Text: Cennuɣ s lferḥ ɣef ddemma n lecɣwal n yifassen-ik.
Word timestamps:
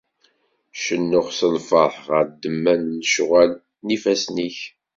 Cennuɣ 0.83 1.27
s 1.37 1.39
lferḥ 1.55 1.95
ɣef 2.11 2.25
ddemma 2.31 2.73
n 2.75 2.81
lecɣwal 2.99 3.51
n 3.85 3.87
yifassen-ik. 3.93 4.59